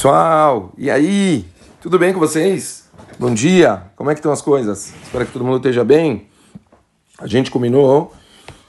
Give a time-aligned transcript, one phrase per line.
[0.00, 1.44] Pessoal, e aí?
[1.78, 2.88] Tudo bem com vocês?
[3.18, 4.94] Bom dia, como é que estão as coisas?
[5.02, 6.26] Espero que todo mundo esteja bem.
[7.18, 8.10] A gente combinou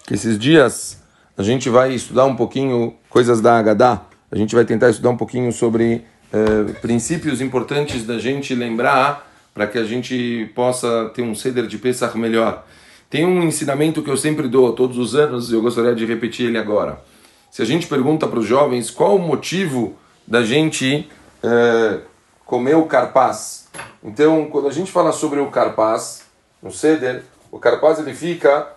[0.05, 1.01] que esses dias
[1.37, 4.01] a gente vai estudar um pouquinho coisas da Agadá.
[4.29, 9.67] A gente vai tentar estudar um pouquinho sobre eh, princípios importantes da gente lembrar para
[9.67, 12.67] que a gente possa ter um ceder de Pesach melhor.
[13.09, 16.47] Tem um ensinamento que eu sempre dou todos os anos e eu gostaria de repetir
[16.47, 17.01] ele agora.
[17.49, 19.95] Se a gente pergunta para os jovens qual o motivo
[20.27, 21.07] da gente
[21.43, 21.99] é,
[22.45, 23.69] comer o carpaz.
[24.03, 26.23] Então, quando a gente fala sobre o carpaz,
[26.61, 28.67] no ceder, o carpaz ele fica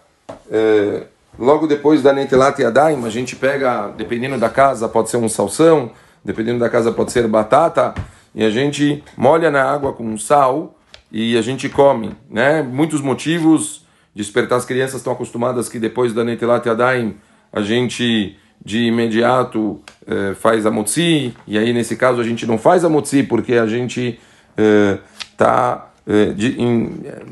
[0.51, 1.05] é,
[1.39, 5.91] logo depois da Netelat Yadayim, a gente pega, dependendo da casa, pode ser um salsão,
[6.25, 7.95] dependendo da casa pode ser batata,
[8.35, 10.75] e a gente molha na água com sal
[11.13, 12.63] e a gente come, né?
[12.63, 17.17] Muitos motivos, despertar as crianças estão acostumadas que depois da Netelat Yadayim
[17.53, 22.57] a gente de imediato eh, faz a motzi, e aí nesse caso a gente não
[22.57, 24.19] faz a motzi porque a gente
[24.57, 27.23] está eh, eh,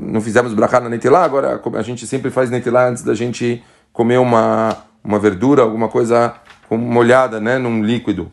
[0.00, 3.62] não fizemos brachá na netilá, agora a gente sempre faz netilá antes da gente
[3.92, 6.34] comer uma, uma verdura, alguma coisa
[6.70, 8.32] molhada né, num líquido.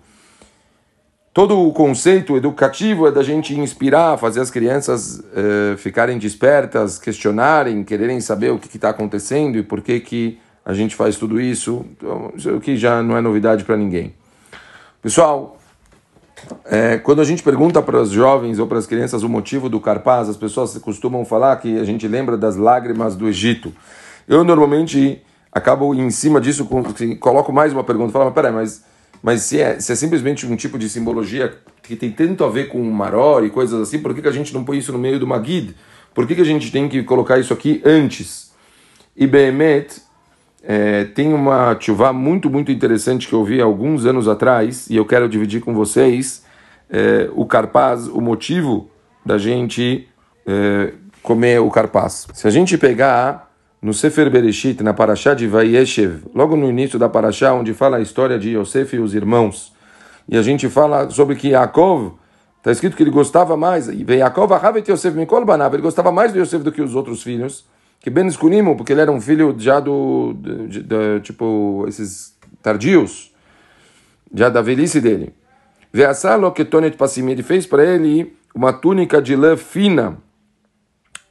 [1.33, 5.23] Todo o conceito educativo é da gente inspirar, fazer as crianças
[5.77, 10.95] ficarem despertas, questionarem, quererem saber o que está acontecendo e por que que a gente
[10.95, 11.85] faz tudo isso,
[12.35, 14.13] isso que já não é novidade para ninguém.
[15.01, 15.57] Pessoal,
[16.65, 19.79] é, quando a gente pergunta para os jovens ou para as crianças o motivo do
[19.79, 23.73] carpaz, as pessoas costumam falar que a gente lembra das lágrimas do Egito.
[24.27, 26.67] Eu normalmente acabo em cima disso,
[27.19, 28.85] coloco mais uma pergunta, falo, mas peraí, mas,
[29.21, 32.69] mas se, é, se é simplesmente um tipo de simbologia que tem tanto a ver
[32.69, 34.99] com o maror e coisas assim, por que, que a gente não põe isso no
[34.99, 35.75] meio do Magid?
[36.13, 38.51] Por que, que a gente tem que colocar isso aqui antes?
[39.15, 40.01] E Behemet,
[40.63, 45.05] é, tem uma chuva muito, muito interessante que eu vi alguns anos atrás e eu
[45.05, 46.45] quero dividir com vocês
[46.89, 48.89] é, o carpaz, o motivo
[49.25, 50.07] da gente
[50.45, 52.27] é, comer o carpaz.
[52.33, 53.51] Se a gente pegar
[53.81, 58.01] no Sefer Bereshit, na Parashá de Vayeshev, logo no início da Parashá, onde fala a
[58.01, 59.73] história de Yosef e os irmãos,
[60.29, 62.13] e a gente fala sobre que Yaakov,
[62.59, 64.51] está escrito que ele gostava mais, Yaakov
[64.87, 67.65] Yosef Mikol Banav, ele gostava mais do Yosef do que os outros filhos,
[68.01, 72.35] que Ben Escunimo, porque ele era um filho já do, de, de, de, tipo, esses
[72.61, 73.31] tardios,
[74.33, 75.33] já da velhice dele.
[75.93, 80.17] Veassalo que Tonet Passim, ele fez para ele uma túnica de lã fina.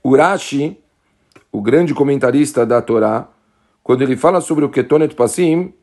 [0.02, 0.78] Urashi,
[1.50, 3.28] o grande comentarista da Torá,
[3.82, 5.74] quando ele fala sobre o Ketonet Passim,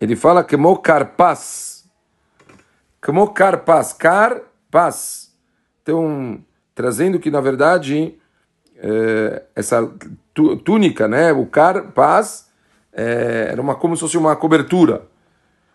[0.00, 1.84] ele fala que Mokarpas.
[3.06, 5.32] Mokarpas, Karpas.
[5.82, 6.42] Então,
[6.74, 8.16] trazendo que, na verdade,
[8.82, 9.88] eh, essa
[10.64, 11.32] túnica, né?
[11.32, 12.50] O carpaz
[12.92, 15.02] é, era uma, como se fosse uma cobertura.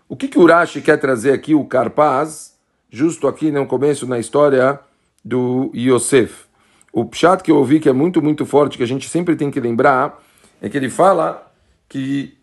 [0.10, 2.56] O que, que Urashi quer trazer aqui, o carpaz,
[2.90, 4.80] justo aqui no começo, na história
[5.24, 6.46] do Yosef?
[6.92, 9.50] O pshat que eu ouvi, que é muito, muito forte, que a gente sempre tem
[9.50, 10.22] que lembrar,
[10.62, 11.52] é que ele fala
[11.88, 12.38] que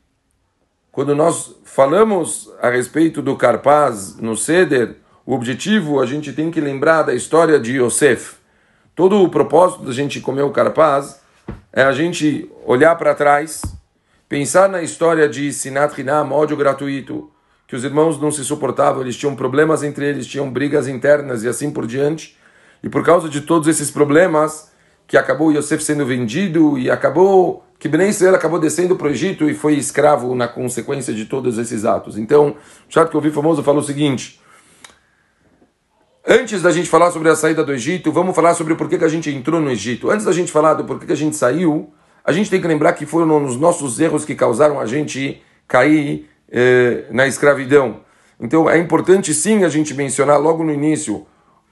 [0.91, 4.97] quando nós falamos a respeito do carpaz no Seder,
[5.27, 8.37] o objetivo, a gente tem que lembrar da história de Yosef.
[8.95, 11.21] Todo o propósito da gente comer o carpaz
[11.73, 13.63] é a gente olhar para trás,
[14.29, 17.29] pensar na história de Sinat Hinam, ódio gratuito,
[17.67, 21.49] que os irmãos não se suportavam, eles tinham problemas entre eles, tinham brigas internas e
[21.49, 22.37] assim por diante.
[22.85, 24.71] E por causa de todos esses problemas,
[25.09, 29.51] que acabou Yosef sendo vendido e acabou que Ben Israel acabou descendo para o Egito
[29.51, 32.17] e foi escravo na consequência de todos esses atos.
[32.17, 32.51] Então,
[32.89, 34.41] o chato que eu vi famoso falou o seguinte:
[36.27, 39.09] Antes da gente falar sobre a saída do Egito, vamos falar sobre porquê que a
[39.09, 40.11] gente entrou no Egito.
[40.11, 41.93] Antes da gente falar do porquê que a gente saiu,
[42.25, 46.27] a gente tem que lembrar que foram os nossos erros que causaram a gente cair
[46.51, 48.01] eh, na escravidão.
[48.41, 51.27] Então é importante sim a gente mencionar logo no início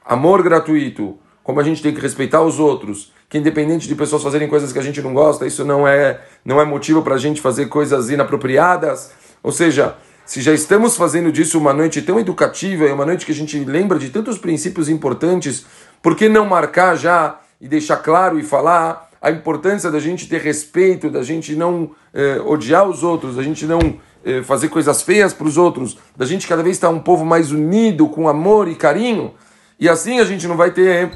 [0.05, 4.49] amor gratuito, como a gente tem que respeitar os outros, que independente de pessoas fazerem
[4.49, 7.41] coisas que a gente não gosta, isso não é, não é motivo para a gente
[7.41, 9.13] fazer coisas inapropriadas.
[9.43, 13.33] Ou seja, se já estamos fazendo disso uma noite tão educativa e uma noite que
[13.33, 15.67] a gente lembra de tantos princípios importantes,
[16.01, 20.41] por que não marcar já e deixar claro e falar a importância da gente ter
[20.41, 25.33] respeito, da gente não eh, odiar os outros, da gente não eh, fazer coisas feias
[25.33, 28.75] para os outros, da gente cada vez estar um povo mais unido, com amor e
[28.75, 29.33] carinho,
[29.79, 31.13] e assim a gente não vai ter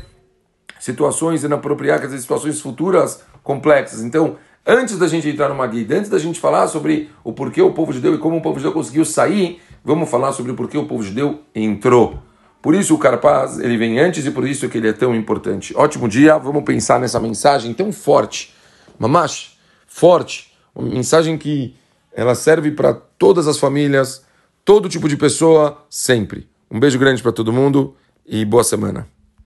[0.79, 4.03] situações inapropriadas, situações futuras complexas.
[4.03, 4.37] Então,
[4.69, 7.93] Antes da gente entrar numa guia, antes da gente falar sobre o porquê o povo
[7.93, 11.05] judeu e como o povo judeu conseguiu sair, vamos falar sobre o porquê o povo
[11.05, 12.19] judeu entrou.
[12.61, 15.73] Por isso o Carpaz ele vem antes e por isso que ele é tão importante.
[15.77, 18.53] Ótimo dia, vamos pensar nessa mensagem tão forte,
[18.99, 21.77] mamash, forte, uma mensagem que
[22.13, 24.25] ela serve para todas as famílias,
[24.65, 26.49] todo tipo de pessoa, sempre.
[26.69, 27.95] Um beijo grande para todo mundo
[28.27, 29.07] e boa semana.